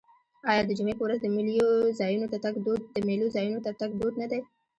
آیا 0.51 0.61
د 0.65 0.71
جمعې 0.77 0.95
په 0.97 1.03
ورځ 1.05 1.19
د 1.21 1.27
میلو 1.35 1.69
ځایونو 1.99 2.27
ته 3.69 3.77
تګ 3.81 3.91
دود 3.99 4.13
نه 4.21 4.27
دی؟ 4.31 4.39